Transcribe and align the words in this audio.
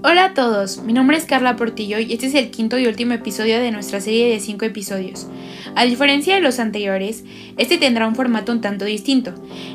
Hola 0.00 0.26
a 0.26 0.34
todos, 0.34 0.84
mi 0.84 0.92
nombre 0.92 1.16
es 1.16 1.24
Carla 1.24 1.56
Portillo 1.56 1.98
y 1.98 2.12
este 2.12 2.26
es 2.26 2.34
el 2.34 2.52
quinto 2.52 2.78
y 2.78 2.86
último 2.86 3.14
episodio 3.14 3.58
de 3.58 3.72
nuestra 3.72 4.00
serie 4.00 4.30
de 4.30 4.38
cinco 4.38 4.64
episodios. 4.64 5.28
A 5.74 5.86
diferencia 5.86 6.36
de 6.36 6.40
los 6.40 6.60
anteriores, 6.60 7.24
este 7.56 7.78
tendrá 7.78 8.06
un 8.06 8.14
formato 8.14 8.52
un 8.52 8.60
tanto 8.60 8.84
distinto. 8.84 9.34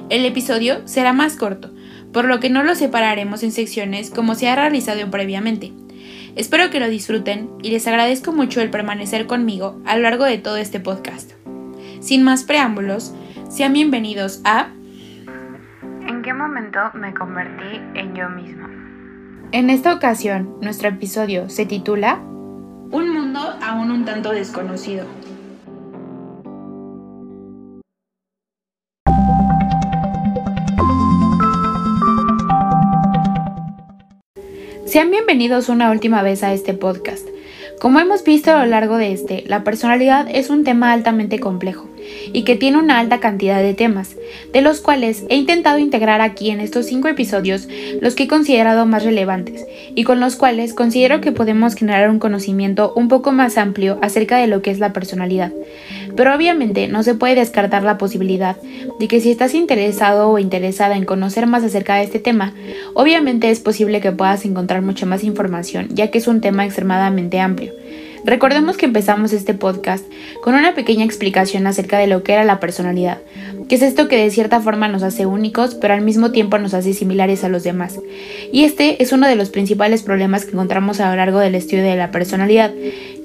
El 0.09 0.25
episodio 0.25 0.88
será 0.88 1.12
más 1.12 1.36
corto, 1.36 1.71
por 2.13 2.23
lo 2.23 2.39
que 2.39 2.49
no 2.49 2.63
lo 2.63 2.73
separaremos 2.73 3.44
en 3.44 3.52
secciones 3.52 4.12
como 4.12 4.36
se 4.36 4.48
ha 4.48 4.55
realizado 4.55 5.12
previamente. 5.12 5.73
Espero 6.38 6.70
que 6.70 6.80
lo 6.80 6.88
disfruten 6.88 7.49
y 7.62 7.71
les 7.71 7.85
agradezco 7.85 8.31
mucho 8.31 8.62
el 8.62 8.70
permanecer 8.70 9.27
conmigo 9.27 9.81
a 9.85 9.98
lo 9.98 10.03
largo 10.03 10.23
de 10.23 10.38
todo 10.38 10.55
este 10.55 10.80
podcast. 10.80 11.34
Sin 11.99 12.23
más 12.23 12.45
preámbulos, 12.45 13.13
sean 13.49 13.73
bienvenidos 13.73 14.40
a... 14.45 14.70
¿En 16.08 16.21
qué 16.21 16.34
momento 16.34 16.80
me 16.94 17.13
convertí 17.13 17.81
en 17.95 18.16
yo 18.16 18.30
mismo? 18.30 18.83
En 19.53 19.70
esta 19.70 19.93
ocasión, 19.93 20.57
nuestro 20.62 20.89
episodio 20.89 21.48
se 21.48 21.67
titula 21.67 22.23
Un 22.89 23.13
mundo 23.13 23.39
aún 23.61 23.91
un 23.91 24.03
tanto 24.03 24.31
desconocido. 24.31 25.05
Sean 34.88 35.11
bienvenidos 35.11 35.70
una 35.70 35.91
última 35.91 36.23
vez 36.23 36.41
a 36.41 36.52
este 36.52 36.73
podcast. 36.73 37.27
Como 37.80 37.99
hemos 37.99 38.23
visto 38.23 38.49
a 38.49 38.66
lo 38.66 38.72
largo 38.72 38.97
de 38.97 39.11
este, 39.11 39.44
la 39.45 39.63
personalidad 39.63 40.27
es 40.31 40.49
un 40.49 40.63
tema 40.63 40.94
altamente 40.94 41.39
complejo 41.39 41.92
y 42.31 42.43
que 42.43 42.55
tiene 42.55 42.77
una 42.77 42.99
alta 42.99 43.19
cantidad 43.19 43.61
de 43.61 43.73
temas, 43.73 44.16
de 44.52 44.61
los 44.61 44.81
cuales 44.81 45.23
he 45.30 45.36
intentado 45.36 45.78
integrar 45.78 46.22
aquí 46.22 46.50
en 46.50 46.59
estos 46.59 46.86
cinco 46.86 47.08
episodios 47.08 47.67
los 48.02 48.16
que 48.16 48.23
he 48.23 48.28
considerado 48.28 48.86
más 48.86 49.03
relevantes 49.03 49.66
y 49.95 50.03
con 50.03 50.19
los 50.19 50.36
cuales 50.36 50.73
considero 50.73 51.22
que 51.22 51.31
podemos 51.31 51.75
generar 51.75 52.09
un 52.09 52.19
conocimiento 52.19 52.94
un 52.95 53.08
poco 53.08 53.31
más 53.31 53.58
amplio 53.58 54.00
acerca 54.02 54.38
de 54.38 54.47
lo 54.47 54.61
que 54.61 54.72
es 54.72 54.80
la 54.80 54.94
personalidad. 54.94 55.52
Pero 56.16 56.36
obviamente 56.36 56.88
no 56.88 57.03
se 57.03 57.16
puede 57.16 57.36
descartar 57.36 57.83
la 57.83 57.97
posibilidad 57.97 58.58
de 59.00 59.08
que 59.08 59.19
si 59.19 59.31
estás 59.31 59.56
interesado 59.56 60.30
o 60.30 60.39
interesada 60.39 60.95
en 60.95 61.06
conocer 61.06 61.47
más 61.47 61.63
acerca 61.63 61.95
de 61.95 62.03
este 62.03 62.19
tema, 62.19 62.53
obviamente 62.94 63.50
es 63.50 63.59
posible 63.59 64.02
que 64.02 64.11
puedas 64.11 64.45
encontrar 64.45 64.81
mucha 64.81 65.06
más 65.06 65.23
información, 65.23 65.88
ya 65.91 66.11
que 66.11 66.19
es 66.19 66.28
un 66.28 66.41
tema 66.41 66.66
extremadamente 66.66 67.39
amplio. 67.39 67.73
Recordemos 68.25 68.77
que 68.77 68.85
empezamos 68.85 69.33
este 69.33 69.53
podcast 69.53 70.05
con 70.41 70.55
una 70.55 70.73
pequeña 70.73 71.03
explicación 71.03 71.67
acerca 71.67 71.97
de 71.97 72.07
lo 72.07 72.23
que 72.23 72.31
era 72.31 72.45
la 72.45 72.61
personalidad, 72.61 73.19
que 73.67 73.75
es 73.75 73.81
esto 73.81 74.07
que 74.07 74.16
de 74.16 74.31
cierta 74.31 74.61
forma 74.61 74.88
nos 74.88 75.03
hace 75.03 75.25
únicos, 75.25 75.75
pero 75.75 75.93
al 75.93 76.02
mismo 76.02 76.31
tiempo 76.31 76.57
nos 76.57 76.73
hace 76.73 76.94
similares 76.94 77.44
a 77.44 77.49
los 77.49 77.63
demás. 77.63 77.99
Y 78.53 78.63
este 78.63 79.03
es 79.03 79.11
uno 79.11 79.27
de 79.27 79.35
los 79.35 79.49
principales 79.49 80.03
problemas 80.03 80.45
que 80.45 80.51
encontramos 80.51 81.01
a 81.01 81.09
lo 81.09 81.17
largo 81.17 81.39
del 81.39 81.55
estudio 81.55 81.83
de 81.83 81.97
la 81.97 82.11
personalidad, 82.11 82.71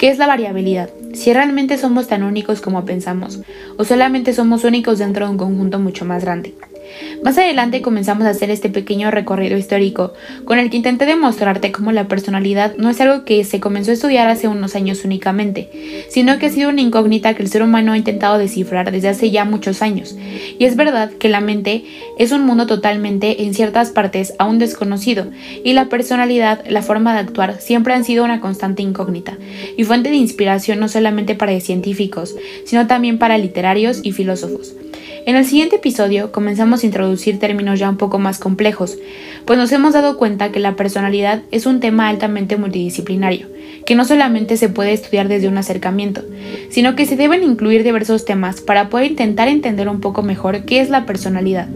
que 0.01 0.09
es 0.09 0.19
la 0.19 0.27
variabilidad. 0.27 0.91
Si 1.15 1.33
realmente 1.33 1.79
somos 1.79 2.09
tan 2.09 2.25
únicos 2.25 2.61
como 2.61 2.85
pensamos, 2.85 3.41
o 3.77 3.85
solamente 3.85 4.33
somos 4.33 4.65
únicos 4.65 4.99
dentro 4.99 5.27
de 5.27 5.33
un 5.33 5.39
conjunto 5.39 5.79
mucho 5.79 6.05
más 6.05 6.25
grande. 6.25 6.55
Más 7.23 7.37
adelante 7.37 7.83
comenzamos 7.83 8.27
a 8.27 8.31
hacer 8.31 8.51
este 8.51 8.71
pequeño 8.71 9.11
recorrido 9.11 9.59
histórico, 9.59 10.15
con 10.45 10.59
el 10.59 10.71
que 10.71 10.77
intenté 10.77 11.05
demostrarte 11.05 11.73
cómo 11.73 11.93
la 11.93 12.09
personalidad 12.09 12.77
no 12.77 12.89
es 12.89 13.01
algo 13.01 13.25
que 13.25 13.45
se 13.45 13.61
comenzó 13.61 13.91
a 13.91 13.95
estudiar 13.95 14.29
hace 14.29 14.49
unos 14.49 14.77
años 14.77 15.05
únicamente, 15.05 15.69
sino 16.09 16.39
que 16.39 16.47
ha 16.47 16.51
sido 16.51 16.71
una 16.71 16.81
incógnita 16.81 17.35
que 17.35 17.43
el 17.43 17.49
ser 17.49 17.63
humano 17.63 17.93
ha 17.93 17.99
intentado 17.99 18.39
descifrar 18.39 18.91
desde 18.93 19.09
hace 19.09 19.31
ya 19.31 19.45
muchos 19.45 19.83
años. 19.83 20.17
Y 20.59 20.65
es 20.65 20.77
verdad 20.77 21.11
que 21.11 21.29
la 21.29 21.41
mente 21.41 21.85
es 22.19 22.33
un 22.33 22.47
mundo 22.47 22.67
totalmente, 22.67 23.43
en 23.43 23.53
ciertas 23.53 23.91
partes, 23.91 24.35
aún 24.39 24.59
desconocido, 24.59 25.27
y 25.65 25.73
la 25.73 25.89
personalidad, 25.89 26.65
la 26.69 26.83
forma 26.83 27.13
de 27.13 27.21
actuar, 27.21 27.61
siempre 27.61 27.95
han 27.95 28.05
sido 28.05 28.25
una 28.25 28.41
constante 28.41 28.83
incógnita, 28.83 29.37
y 29.77 29.85
fuente 29.85 30.11
de 30.11 30.17
inspiración 30.17 30.79
no 30.79 30.89
solamente 30.89 31.35
para 31.35 31.59
científicos, 31.61 32.37
sino 32.65 32.87
también 32.87 33.19
para 33.19 33.39
literarios 33.39 34.01
y 34.03 34.13
filósofos. 34.13 34.75
En 35.27 35.37
el 35.37 35.45
siguiente 35.45 35.77
episodio 35.77 36.33
comenzamos 36.33 36.78
introducir 36.85 37.39
términos 37.39 37.79
ya 37.79 37.89
un 37.89 37.97
poco 37.97 38.19
más 38.19 38.39
complejos, 38.39 38.99
pues 39.45 39.59
nos 39.59 39.73
hemos 39.73 39.95
dado 39.95 40.17
cuenta 40.19 40.51
que 40.53 40.61
la 40.61 40.77
personalidad 40.77 41.43
es 41.51 41.67
un 41.67 41.81
tema 41.81 42.09
altamente 42.09 42.57
multidisciplinario, 42.57 43.47
que 43.87 43.95
no 43.95 44.05
solamente 44.05 44.57
se 44.57 44.69
puede 44.69 44.93
estudiar 44.93 45.29
desde 45.29 45.49
un 45.49 45.59
acercamiento, 45.59 46.23
sino 46.71 46.95
que 46.95 47.07
se 47.07 47.17
deben 47.17 47.43
incluir 47.43 47.85
diversos 47.85 48.25
temas 48.25 48.61
para 48.61 48.89
poder 48.91 49.11
intentar 49.11 49.49
entender 49.49 49.89
un 49.89 50.01
poco 50.01 50.23
mejor 50.23 50.65
qué 50.65 50.81
es 50.81 50.91
la 50.91 51.07
personalidad. 51.07 51.69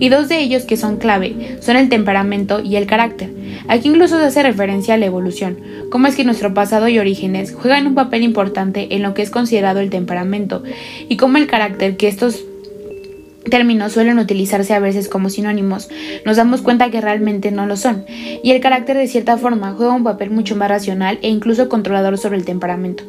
Y 0.00 0.08
dos 0.08 0.28
de 0.28 0.40
ellos 0.40 0.64
que 0.64 0.76
son 0.76 0.96
clave 0.96 1.58
son 1.60 1.76
el 1.76 1.88
temperamento 1.88 2.60
y 2.60 2.76
el 2.76 2.86
carácter. 2.86 3.30
Aquí 3.68 3.88
incluso 3.88 4.18
se 4.18 4.24
hace 4.24 4.42
referencia 4.42 4.94
a 4.94 4.96
la 4.96 5.06
evolución, 5.06 5.58
cómo 5.90 6.06
es 6.06 6.16
que 6.16 6.24
nuestro 6.24 6.54
pasado 6.54 6.88
y 6.88 6.98
orígenes 6.98 7.52
juegan 7.52 7.86
un 7.86 7.94
papel 7.94 8.22
importante 8.22 8.94
en 8.94 9.02
lo 9.02 9.14
que 9.14 9.22
es 9.22 9.30
considerado 9.30 9.80
el 9.80 9.90
temperamento 9.90 10.62
y 11.08 11.16
cómo 11.16 11.36
el 11.36 11.46
carácter 11.46 11.96
que 11.96 12.08
estos 12.08 12.44
términos 13.50 13.92
suelen 13.92 14.18
utilizarse 14.18 14.74
a 14.74 14.80
veces 14.80 15.08
como 15.08 15.30
sinónimos, 15.30 15.88
nos 16.24 16.36
damos 16.36 16.62
cuenta 16.62 16.90
que 16.90 17.00
realmente 17.00 17.50
no 17.50 17.66
lo 17.66 17.76
son, 17.76 18.04
y 18.42 18.50
el 18.50 18.60
carácter 18.60 18.96
de 18.96 19.06
cierta 19.06 19.36
forma 19.36 19.72
juega 19.72 19.92
un 19.92 20.04
papel 20.04 20.30
mucho 20.30 20.56
más 20.56 20.68
racional 20.68 21.18
e 21.22 21.28
incluso 21.28 21.68
controlador 21.68 22.18
sobre 22.18 22.36
el 22.36 22.44
temperamento. 22.44 23.04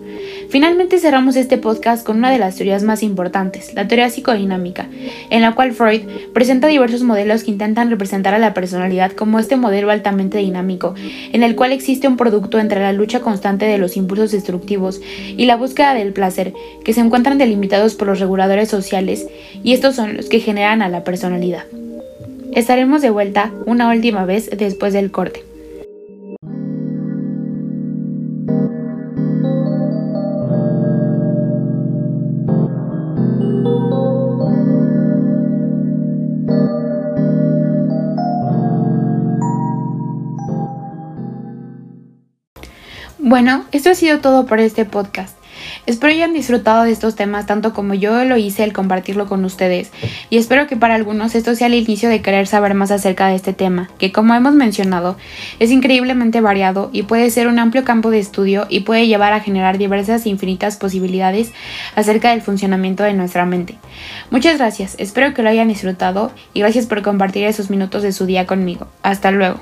Finalmente 0.49 0.99
cerramos 0.99 1.35
este 1.35 1.57
podcast 1.57 2.05
con 2.05 2.17
una 2.17 2.31
de 2.31 2.39
las 2.39 2.55
teorías 2.55 2.83
más 2.83 3.03
importantes, 3.03 3.73
la 3.73 3.87
teoría 3.87 4.09
psicodinámica, 4.09 4.87
en 5.29 5.41
la 5.41 5.53
cual 5.53 5.73
Freud 5.73 6.01
presenta 6.33 6.67
diversos 6.67 7.03
modelos 7.03 7.43
que 7.43 7.51
intentan 7.51 7.89
representar 7.89 8.33
a 8.33 8.39
la 8.39 8.53
personalidad 8.53 9.11
como 9.11 9.39
este 9.39 9.57
modelo 9.57 9.91
altamente 9.91 10.39
dinámico, 10.39 10.95
en 11.33 11.43
el 11.43 11.55
cual 11.55 11.71
existe 11.71 12.07
un 12.07 12.17
producto 12.17 12.59
entre 12.59 12.81
la 12.81 12.93
lucha 12.93 13.19
constante 13.19 13.65
de 13.65 13.77
los 13.77 13.97
impulsos 13.97 14.31
destructivos 14.31 15.01
y 15.37 15.45
la 15.45 15.55
búsqueda 15.55 15.93
del 15.93 16.13
placer, 16.13 16.53
que 16.83 16.93
se 16.93 17.01
encuentran 17.01 17.37
delimitados 17.37 17.95
por 17.95 18.07
los 18.07 18.19
reguladores 18.19 18.69
sociales, 18.69 19.27
y 19.63 19.73
estos 19.73 19.95
son 19.95 20.17
los 20.17 20.28
que 20.29 20.39
generan 20.39 20.81
a 20.81 20.89
la 20.89 21.03
personalidad. 21.03 21.65
Estaremos 22.53 23.01
de 23.01 23.09
vuelta 23.09 23.51
una 23.65 23.89
última 23.89 24.25
vez 24.25 24.49
después 24.55 24.93
del 24.93 25.11
corte. 25.11 25.43
Bueno, 43.17 43.65
esto 43.71 43.91
ha 43.91 43.95
sido 43.95 44.19
todo 44.19 44.47
por 44.47 44.59
este 44.59 44.85
podcast. 44.85 45.38
Espero 45.85 46.13
hayan 46.13 46.33
disfrutado 46.33 46.83
de 46.83 46.91
estos 46.91 47.15
temas 47.15 47.45
tanto 47.45 47.73
como 47.73 47.93
yo 47.93 48.23
lo 48.23 48.37
hice 48.37 48.63
al 48.63 48.73
compartirlo 48.73 49.27
con 49.27 49.45
ustedes 49.45 49.91
y 50.29 50.37
espero 50.37 50.67
que 50.67 50.77
para 50.77 50.95
algunos 50.95 51.35
esto 51.35 51.55
sea 51.55 51.67
el 51.67 51.73
inicio 51.73 52.09
de 52.09 52.21
querer 52.21 52.47
saber 52.47 52.73
más 52.73 52.91
acerca 52.91 53.27
de 53.27 53.35
este 53.35 53.53
tema, 53.53 53.89
que 53.97 54.11
como 54.11 54.33
hemos 54.33 54.53
mencionado 54.53 55.17
es 55.59 55.71
increíblemente 55.71 56.41
variado 56.41 56.89
y 56.93 57.03
puede 57.03 57.29
ser 57.29 57.47
un 57.47 57.59
amplio 57.59 57.83
campo 57.83 58.09
de 58.09 58.19
estudio 58.19 58.67
y 58.69 58.81
puede 58.81 59.07
llevar 59.07 59.33
a 59.33 59.41
generar 59.41 59.77
diversas 59.77 60.25
e 60.25 60.29
infinitas 60.29 60.77
posibilidades 60.77 61.51
acerca 61.95 62.31
del 62.31 62.41
funcionamiento 62.41 63.03
de 63.03 63.13
nuestra 63.13 63.45
mente. 63.45 63.77
Muchas 64.31 64.57
gracias, 64.57 64.95
espero 64.99 65.33
que 65.33 65.43
lo 65.43 65.49
hayan 65.49 65.67
disfrutado 65.67 66.31
y 66.53 66.59
gracias 66.59 66.85
por 66.85 67.01
compartir 67.01 67.45
esos 67.45 67.69
minutos 67.69 68.03
de 68.03 68.11
su 68.11 68.25
día 68.25 68.45
conmigo. 68.45 68.87
Hasta 69.03 69.31
luego. 69.31 69.59